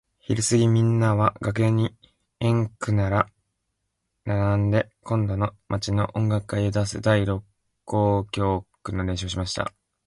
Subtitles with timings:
[0.19, 1.95] ひるすぎみんなは楽屋に
[2.39, 3.11] 円くな
[4.25, 7.43] らんで今度の町の音楽会へ出す第六
[7.85, 9.71] 交響曲の練習をしていました。